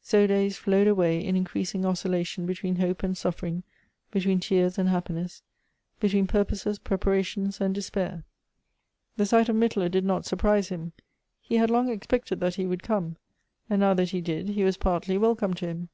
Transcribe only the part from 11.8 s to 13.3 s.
expected that he would come;